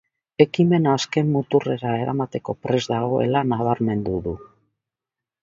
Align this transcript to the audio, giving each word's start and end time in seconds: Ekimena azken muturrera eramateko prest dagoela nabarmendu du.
Ekimena 0.43 0.93
azken 0.99 1.29
muturrera 1.33 1.91
eramateko 2.05 2.57
prest 2.65 2.91
dagoela 2.95 3.45
nabarmendu 3.53 4.19
du. 4.31 4.35